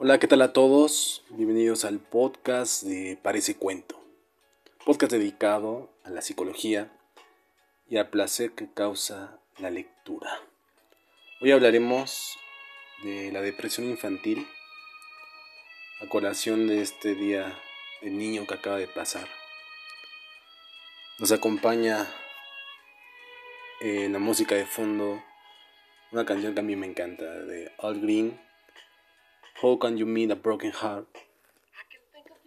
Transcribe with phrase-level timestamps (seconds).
[0.00, 1.24] Hola, ¿qué tal a todos?
[1.30, 4.00] Bienvenidos al podcast de Parece Cuento.
[4.84, 6.88] Podcast dedicado a la psicología
[7.90, 10.30] y al placer que causa la lectura.
[11.40, 12.38] Hoy hablaremos
[13.02, 14.46] de la depresión infantil
[16.00, 17.58] a colación de este día
[18.00, 19.26] del niño que acaba de pasar.
[21.18, 22.06] Nos acompaña
[23.80, 25.20] en la música de fondo
[26.12, 28.47] una canción que a mí me encanta de All Green,
[29.60, 31.08] How Can You Meet a Broken Heart,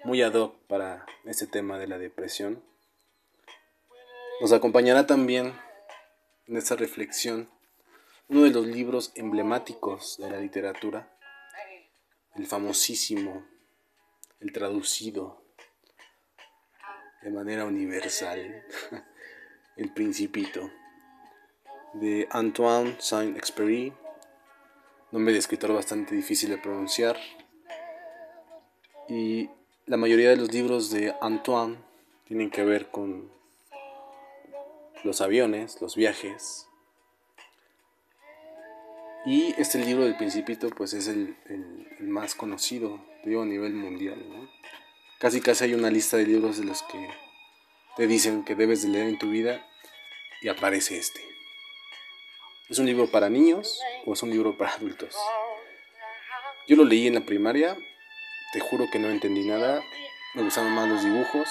[0.05, 2.63] muy ad hoc para este tema de la depresión.
[4.39, 5.53] Nos acompañará también
[6.47, 7.49] en esta reflexión
[8.29, 11.11] uno de los libros emblemáticos de la literatura,
[12.35, 13.45] el famosísimo,
[14.39, 15.43] el traducido
[17.23, 18.63] de manera universal,
[19.75, 20.71] El Principito
[21.93, 23.93] de Antoine Saint-Exupéry,
[25.11, 27.17] nombre de escritor bastante difícil de pronunciar.
[29.09, 29.49] Y
[29.85, 31.77] la mayoría de los libros de Antoine
[32.25, 33.29] tienen que ver con
[35.03, 36.67] los aviones, los viajes.
[39.25, 41.35] Y este libro del Principito pues es el,
[41.99, 44.49] más conocido, digo, a nivel mundial.
[45.19, 47.09] Casi casi hay una lista de libros de los que
[47.97, 49.67] te dicen que debes de leer en tu vida
[50.41, 51.21] y aparece este.
[52.71, 55.13] ¿Es un libro para niños o es un libro para adultos?
[56.69, 57.75] Yo lo leí en la primaria,
[58.53, 59.83] te juro que no entendí nada,
[60.35, 61.49] me gustaban más los dibujos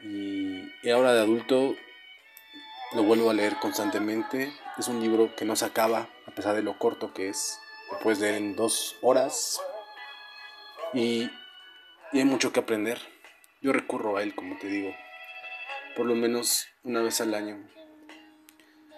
[0.00, 1.74] y, ahora de adulto
[2.92, 4.52] lo vuelvo a leer constantemente.
[4.78, 7.58] Es un libro que no se acaba, a pesar de lo corto que es.
[7.90, 9.60] Lo puedes leer en dos horas
[10.92, 11.28] y,
[12.12, 13.00] y hay mucho que aprender.
[13.60, 14.94] Yo recurro a él, como te digo,
[15.96, 17.74] por lo menos una vez al año.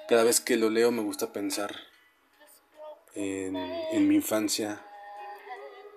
[0.08, 1.74] Cada vez que lo leo me gusta pensar
[3.14, 4.80] en, mi infancia,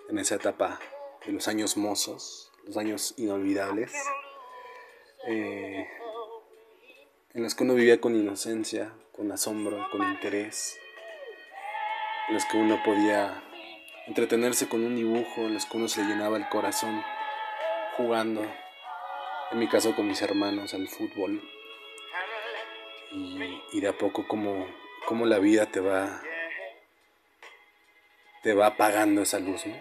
[0.10, 0.80] en esa etapa
[1.28, 3.94] de los años mozos, los años inolvidables,
[5.28, 5.88] eh,
[7.36, 10.80] en los que uno vivía con inocencia, con asombro, con interés,
[12.30, 13.44] en los que uno podía
[14.08, 17.04] entretenerse con un dibujo, en los que uno se llenaba el corazón
[17.96, 18.42] jugando,
[19.52, 21.44] en mi caso con mis hermanos al fútbol
[23.12, 24.68] y, de a poco como,
[25.08, 26.22] como la vida te va
[28.42, 29.76] te va apagando esa luz, ¿no?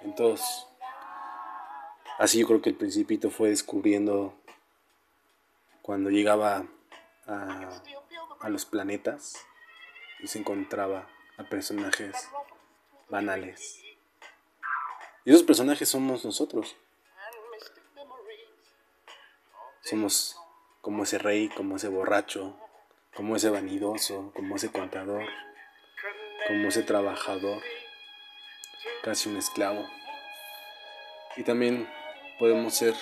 [0.00, 0.66] Entonces,
[2.18, 4.34] así yo creo que el principito fue descubriendo
[5.82, 6.66] cuando llegaba
[7.26, 7.82] a,
[8.40, 9.34] a los planetas
[10.18, 12.28] y se encontraba a personajes
[13.08, 13.80] banales.
[15.24, 16.76] Y esos personajes somos nosotros.
[19.82, 20.36] Somos
[20.80, 22.58] como ese rey, como ese borracho,
[23.14, 25.24] como ese vanidoso, como ese contador,
[26.46, 27.62] como ese trabajador,
[29.02, 29.88] casi un esclavo.
[31.36, 31.88] Y también
[32.38, 32.94] podemos ser,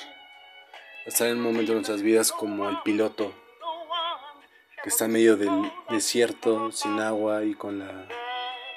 [1.06, 3.32] estar en un momento de nuestras vidas como el piloto,
[4.82, 8.06] que está en medio del desierto, sin agua y con la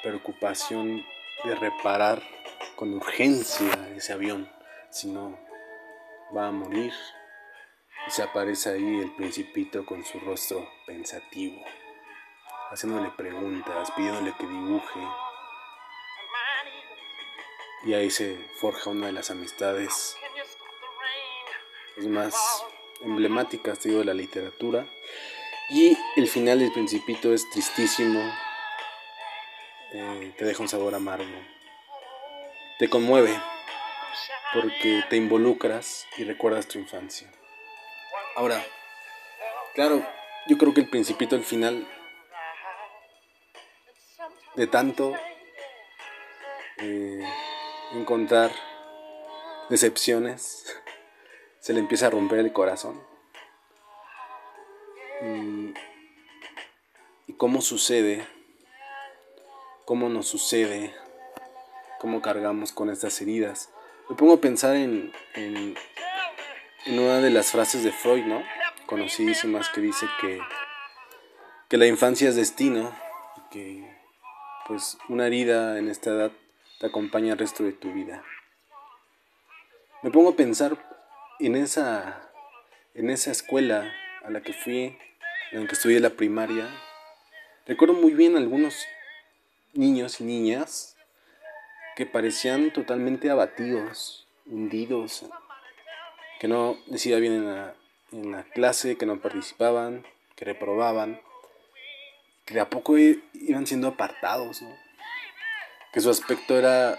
[0.03, 1.03] preocupación
[1.43, 2.21] de reparar
[2.75, 4.51] con urgencia ese avión,
[4.89, 5.37] si no
[6.35, 6.93] va a morir
[8.07, 11.63] y se aparece ahí el principito con su rostro pensativo,
[12.71, 14.99] haciéndole preguntas, pidiéndole que dibuje.
[17.85, 20.15] Y ahí se forja una de las amistades
[21.97, 22.63] más
[23.01, 24.87] emblemáticas de la literatura.
[25.69, 28.19] Y el final del principito es tristísimo,
[29.93, 31.25] eh, te deja un sabor amargo,
[32.77, 33.39] te conmueve
[34.53, 37.31] porque te involucras y recuerdas tu infancia.
[38.35, 38.65] Ahora,
[39.73, 40.05] claro,
[40.47, 41.87] yo creo que el principito al final
[44.55, 45.13] de tanto
[46.77, 47.23] eh,
[47.93, 48.51] encontrar
[49.69, 50.65] decepciones,
[51.59, 53.01] se le empieza a romper el corazón.
[55.21, 55.73] Y,
[57.27, 58.25] y cómo sucede,
[59.85, 60.95] cómo nos sucede,
[61.99, 63.69] cómo cargamos con estas heridas.
[64.09, 65.75] Me pongo a pensar en, en
[66.85, 68.43] en una de las frases de Freud, ¿no?
[68.87, 70.39] Conocidísimas que dice que,
[71.69, 72.95] que la infancia es destino
[73.37, 73.97] y que
[74.67, 76.31] pues una herida en esta edad
[76.79, 78.23] te acompaña el resto de tu vida.
[80.01, 80.77] Me pongo a pensar
[81.39, 82.31] en esa,
[82.95, 83.93] en esa escuela
[84.23, 84.97] a la que fui,
[85.51, 86.67] en la que estudié la primaria.
[87.67, 88.85] Recuerdo muy bien algunos
[89.73, 90.97] niños y niñas
[91.95, 95.29] que parecían totalmente abatidos, hundidos
[96.41, 97.75] que no decía bien en la,
[98.11, 101.21] en la clase, que no participaban, que reprobaban,
[102.45, 104.75] que de a poco iban siendo apartados, ¿no?
[105.93, 106.97] que su aspecto era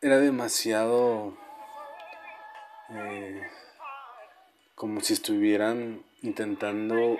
[0.00, 1.36] era demasiado
[2.90, 3.42] eh,
[4.76, 7.18] como si estuvieran intentando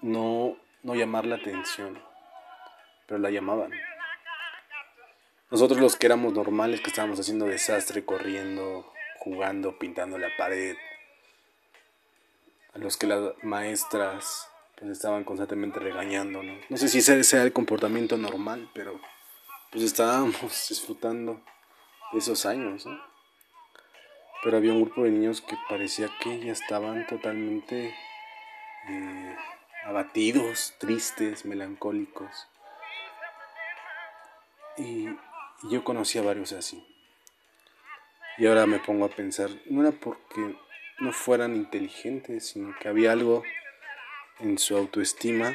[0.00, 2.02] no, no llamar la atención,
[3.06, 3.72] pero la llamaban.
[5.54, 10.76] Nosotros los que éramos normales, que estábamos haciendo desastre, corriendo, jugando, pintando la pared,
[12.74, 16.58] a los que las maestras pues estaban constantemente regañándonos.
[16.68, 19.00] No sé si ese sea el comportamiento normal, pero
[19.70, 21.40] pues estábamos disfrutando
[22.10, 22.88] de esos años,
[24.42, 27.94] Pero había un grupo de niños que parecía que ya estaban totalmente
[28.88, 29.36] eh,
[29.84, 32.48] abatidos, tristes, melancólicos.
[34.76, 35.10] Y,
[35.70, 36.84] yo conocí a varios así.
[38.36, 40.56] Y ahora me pongo a pensar, no era porque
[40.98, 43.42] no fueran inteligentes, sino que había algo
[44.40, 45.54] en su autoestima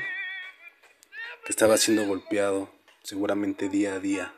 [1.45, 2.71] que estaba siendo golpeado
[3.03, 4.33] seguramente día a día,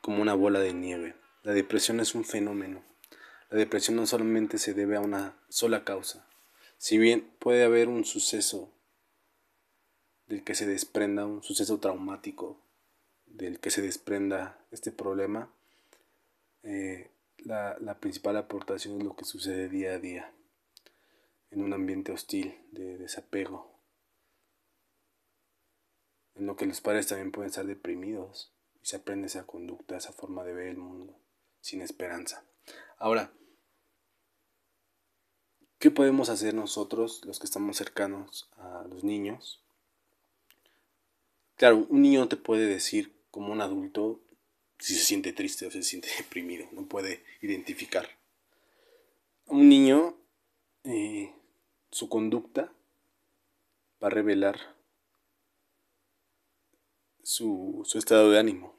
[0.00, 1.14] como una bola de nieve.
[1.42, 2.82] La depresión es un fenómeno.
[3.50, 6.26] La depresión no solamente se debe a una sola causa.
[6.76, 8.72] Si bien puede haber un suceso
[10.26, 12.60] del que se desprenda, un suceso traumático
[13.30, 15.50] del que se desprenda este problema,
[16.62, 20.32] eh, la, la, principal aportación es lo que sucede día a día
[21.50, 23.72] en un ambiente hostil de desapego,
[26.34, 28.52] en lo que los padres también pueden estar deprimidos
[28.82, 31.18] y se aprende esa conducta, esa forma de ver el mundo
[31.60, 32.44] sin esperanza.
[32.98, 33.32] Ahora,
[35.78, 39.62] ¿qué podemos hacer nosotros, los que estamos cercanos a los niños?
[41.56, 44.20] Claro, un niño te puede decir como un adulto
[44.78, 48.08] si se siente triste o se siente deprimido, no puede identificar.
[49.46, 50.16] Un niño,
[50.84, 51.32] eh,
[51.90, 52.72] su conducta
[54.02, 54.76] va a revelar
[57.22, 58.74] su, estado de ánimo.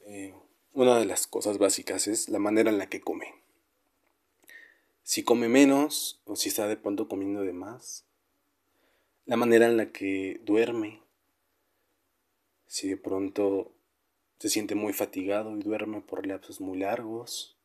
[0.00, 0.34] Eh,
[0.72, 3.34] una de las cosas básicas es la manera en la que come.
[5.02, 8.04] Si come menos o si está de pronto comiendo de más.
[9.26, 11.02] La manera en la que duerme
[12.68, 13.72] si de pronto
[14.38, 17.58] se siente muy fatigado y duerme por lapsos muy largos,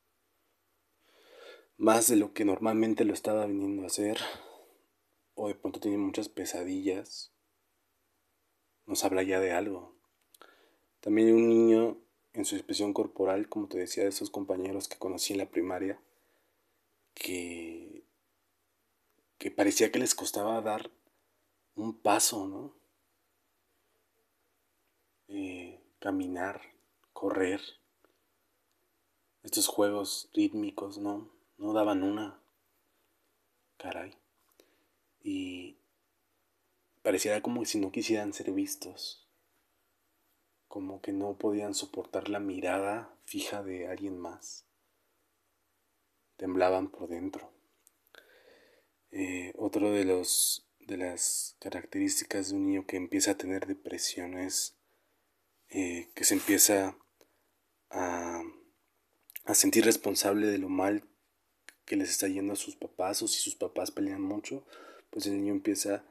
[1.78, 4.18] más de lo que normalmente lo estaba viniendo a hacer,
[5.36, 7.32] o de pronto tiene muchas pesadillas,
[8.86, 9.94] nos habla ya de algo.
[11.02, 11.98] También un niño
[12.32, 16.00] en su expresión corporal, como te decía, de esos compañeros que conocí en la primaria,
[17.14, 18.04] que,
[19.38, 20.92] que parecía que les costaba dar
[21.76, 22.83] un paso, ¿no?
[25.36, 26.62] Eh, caminar,
[27.12, 27.60] correr.
[29.42, 32.40] Estos juegos rítmicos no, no daban una.
[33.78, 34.16] Caray.
[35.24, 35.80] Y
[37.02, 39.28] pareciera como si no quisieran ser vistos.
[40.68, 44.68] Como que no podían soportar la mirada fija de alguien más.
[46.38, 47.52] Temblaban por dentro.
[49.10, 54.38] Eh, otro de los de las características de un niño que empieza a tener depresión
[54.38, 54.78] es
[55.74, 56.96] eh, que se empieza
[57.90, 58.44] a,
[59.46, 61.04] a sentir responsable de lo mal
[61.86, 64.66] que les está yendo a sus papás o si sus papás pelean mucho,
[65.10, 66.06] pues el niño empieza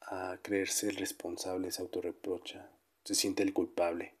[0.00, 2.70] a creerse el responsable, se autorreprocha,
[3.04, 4.14] se siente el culpable.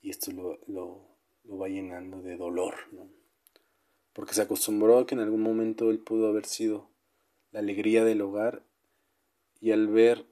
[0.00, 3.10] Y esto lo, lo, lo va llenando de dolor, ¿no?
[4.12, 6.90] Porque se acostumbró a que en algún momento él pudo haber sido
[7.50, 8.64] la alegría del hogar
[9.60, 10.26] y al ver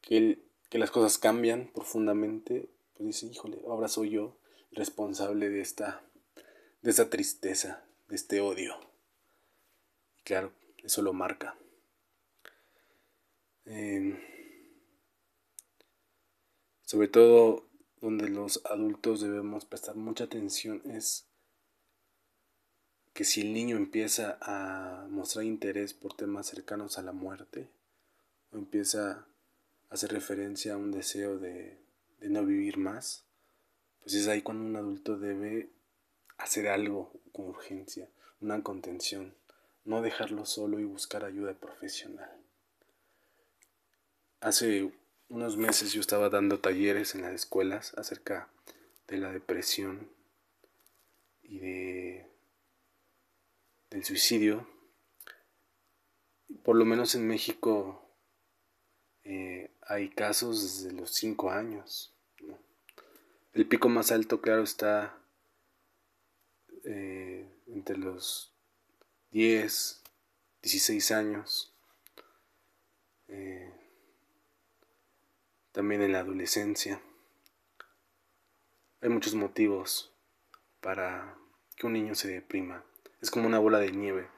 [0.00, 4.36] que él que las cosas cambian profundamente, pues dice, híjole, ahora soy yo
[4.72, 6.02] responsable de esta,
[6.82, 8.76] de esta tristeza, de este odio.
[10.24, 11.56] Claro, eso lo marca.
[13.64, 14.18] Em,
[16.82, 17.68] sobre todo
[18.00, 21.26] donde los adultos debemos prestar mucha atención es
[23.12, 27.70] que si el niño empieza a mostrar interés por temas cercanos a la muerte,
[28.52, 29.26] o empieza
[29.90, 31.78] hace referencia a un deseo de,
[32.20, 33.24] no vivir más,
[34.02, 35.68] pues es ahí cuando un adulto debe
[36.38, 38.08] hacer algo con urgencia,
[38.40, 39.34] una contención,
[39.84, 42.30] no dejarlo solo y buscar ayuda profesional.
[44.40, 44.92] Hace
[45.28, 48.48] unos meses yo estaba dando talleres en las escuelas acerca
[49.08, 50.08] de la depresión
[51.42, 52.26] y de
[53.90, 54.68] del suicidio.
[56.62, 58.05] Por lo menos en México
[59.88, 62.12] hay casos desde los 5 años.
[63.52, 65.16] El pico más alto, claro, está
[66.84, 68.52] eh, entre los
[69.30, 70.02] 10,
[70.62, 71.72] 16 años.
[73.28, 73.72] Eh,
[75.72, 77.00] también en la adolescencia.
[79.00, 80.12] hay muchos motivos
[80.80, 81.38] para
[81.76, 82.84] que un niño se deprima.
[83.20, 84.28] Es como una bola de nieve.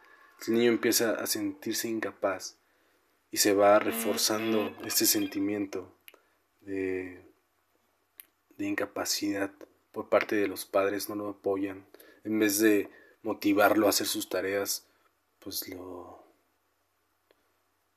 [0.47, 2.58] El niño empieza a sentirse incapaz
[3.31, 5.95] y se va reforzando este sentimiento
[6.61, 7.23] de,
[8.57, 9.51] de incapacidad
[9.93, 11.87] por parte de los padres, no lo apoyan.
[12.25, 12.91] En vez de
[13.23, 14.87] motivarlo a hacer sus tareas,
[15.41, 16.19] pues lo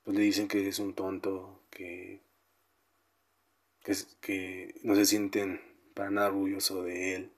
[0.03, 2.21] pues le dicen que es un tonto, que,
[3.83, 5.61] que, que no se sienten
[5.93, 7.31] para nada orgulloso de él.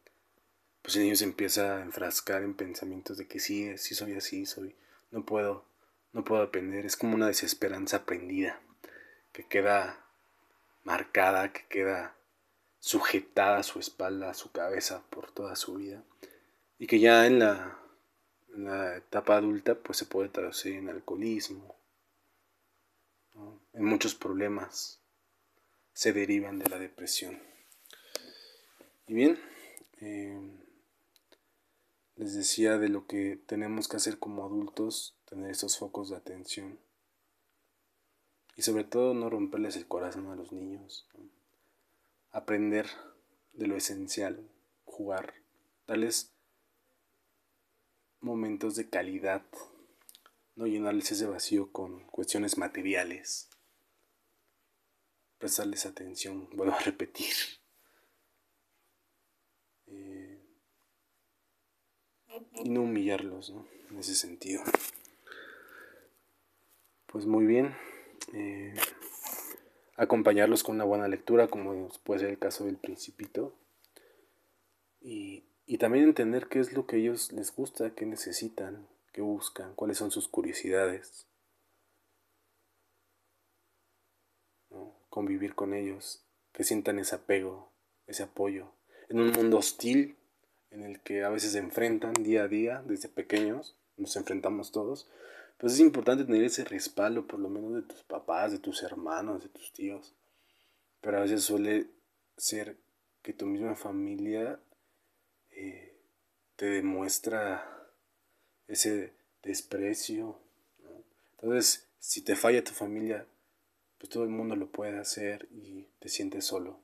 [0.81, 4.45] Pues el niño se empieza a enfrascar en pensamientos de que sí, sí soy así,
[4.45, 4.75] soy,
[5.12, 5.65] no puedo,
[6.13, 6.86] no puedo aprender.
[6.86, 8.60] Es como una desesperanza aprendida,
[9.32, 10.05] que queda
[10.84, 12.15] marcada, que queda
[12.79, 16.03] sujetada a su espalda, a su cabeza por toda su vida.
[16.79, 17.79] Y que ya en la,
[18.53, 21.75] en la etapa adulta pues se puede traducir en alcoholismo,
[23.74, 25.00] en muchos problemas
[25.93, 27.39] se derivan de la depresión.
[29.08, 29.39] Y bien,
[30.01, 30.39] eh,
[32.15, 36.79] les decía de lo que tenemos que hacer como adultos, tener esos focos de atención.
[38.55, 41.09] Y sobre todo no romperles el corazón a los niños.
[42.31, 42.87] Aprender
[43.53, 44.47] de lo esencial,
[44.85, 45.33] jugar,
[45.87, 46.31] darles
[48.21, 49.43] momentos de calidad
[50.55, 53.49] no llenarles ese vacío con cuestiones materiales,
[55.39, 57.33] prestarles atención, vuelvo a repetir.
[59.87, 60.39] Eh,
[62.63, 63.67] y no humillarlos, ¿no?
[63.89, 64.61] En ese sentido.
[67.13, 67.75] Pues muy bien.
[68.34, 68.74] Eh,
[69.98, 73.53] acompañarlos con una buena lectura, como puede ser el caso del Principito.
[75.00, 79.75] Y, y también entender qué es lo que ellos les gusta, qué necesitan, qué buscan,
[79.75, 81.27] cuáles son sus curiosidades.
[85.12, 87.72] Convivir con ellos, que sientan ese apego,
[88.08, 88.72] ese apoyo.
[89.10, 90.17] En un mundo hostil
[90.72, 95.08] en el que a veces se enfrentan día a día, desde pequeños, nos enfrentamos todos,
[95.63, 99.43] pues es importante tener ese respaldo, por lo menos de tus papás, de tus hermanos,
[99.43, 100.13] de tus tíos.
[101.00, 101.89] Pero a veces suele
[102.36, 102.75] ser
[103.22, 104.60] que tu misma familia
[105.51, 105.96] eh,
[106.58, 107.88] te demuestra
[108.67, 110.38] ese desprecio.
[111.39, 113.25] Entonces, si te falla tu familia,
[114.00, 116.82] pues todo el mundo lo puede hacer y te sientes solo,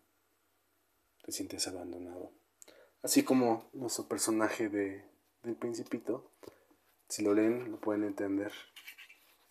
[1.26, 2.32] te sientes abandonado.
[3.02, 5.04] Así como nuestro personaje de,
[5.44, 6.32] del principito,
[7.10, 8.54] si lo leen, lo pueden entender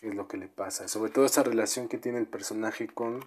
[0.01, 0.89] es lo que le pasa.
[0.89, 3.25] Sobre todo esa relación que tiene el personaje con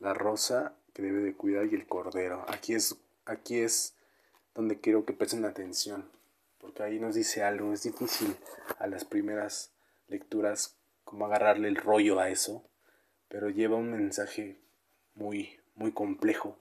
[0.00, 2.44] la rosa que debe de cuidar y el cordero.
[2.48, 3.94] Aquí es, aquí es
[4.54, 6.10] donde quiero que presten atención
[6.58, 8.36] porque ahí nos dice algo, es difícil
[8.78, 9.72] a las primeras
[10.08, 12.68] lecturas como agarrarle el rollo a eso,
[13.28, 14.60] pero lleva un mensaje
[15.14, 16.58] muy, muy complejo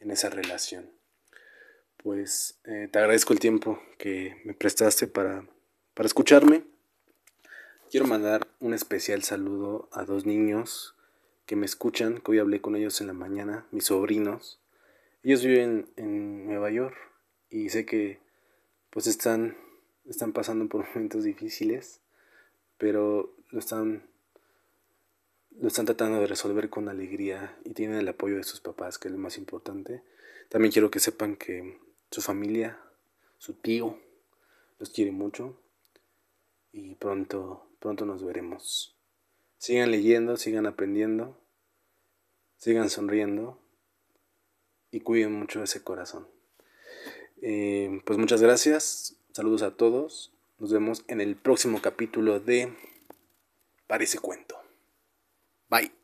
[0.00, 0.90] en esa relación.
[1.98, 5.46] Pues eh, te agradezco el tiempo que me prestaste para,
[5.98, 6.62] para escucharme.
[7.90, 10.94] Quiero mandar un especial saludo a dos niños
[11.44, 14.60] que me escuchan, que hoy hablé con ellos en la mañana, mis sobrinos.
[15.24, 16.96] Ellos viven en Nueva York
[17.50, 18.20] y sé que
[18.90, 19.56] pues están,
[20.08, 22.00] están pasando por momentos difíciles,
[22.76, 24.04] pero lo están,
[25.60, 29.08] lo están tratando de resolver con alegría y tienen el apoyo de sus papás, que
[29.08, 30.04] es lo más importante.
[30.48, 31.80] También quiero que sepan que
[32.12, 32.78] su familia,
[33.38, 33.98] su tío,
[34.78, 35.58] los quiere mucho
[36.72, 38.94] y pronto, pronto nos veremos.
[39.58, 41.36] Sigan leyendo, sigan aprendiendo,
[42.56, 43.58] sigan sonriendo
[44.90, 46.28] y cuiden mucho ese corazón.
[47.42, 52.72] Eh, pues muchas gracias, saludos a todos, nos vemos en el próximo capítulo de
[53.86, 54.56] Parece Cuento.
[55.68, 55.97] Bye.